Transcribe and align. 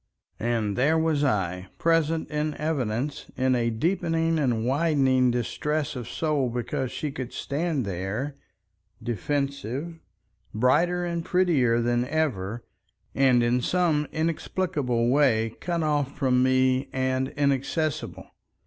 And 0.39 0.75
there 0.75 0.97
was 0.97 1.23
I, 1.23 1.67
present 1.77 2.31
in 2.31 2.55
evidence, 2.55 3.29
in 3.37 3.53
a 3.53 3.69
deepening 3.69 4.39
and 4.39 4.65
widening 4.65 5.29
distress 5.29 5.95
of 5.95 6.09
soul 6.09 6.49
because 6.49 6.91
she 6.91 7.11
could 7.11 7.31
stand 7.31 7.85
there, 7.85 8.33
defensive, 9.03 9.99
brighter 10.55 11.05
and 11.05 11.23
prettier 11.23 11.81
than 11.81 12.05
ever, 12.07 12.63
and 13.13 13.43
in 13.43 13.61
some 13.61 14.07
inexplicable 14.11 15.07
way 15.09 15.55
cut 15.59 15.83
off 15.83 16.17
from 16.17 16.41
me 16.41 16.89
and 16.91 17.27
inaccessible. 17.37 18.25